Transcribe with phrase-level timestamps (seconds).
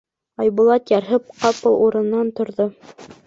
[0.45, 2.69] Айбулат ярһып ҡапыл урынынан торҙо: